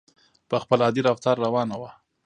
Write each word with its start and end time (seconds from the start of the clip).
په 0.49 0.55
خپل 0.63 0.79
عادي 0.85 1.01
رفتار 1.09 1.35
روانه 1.45 1.75
وه. 1.81 1.89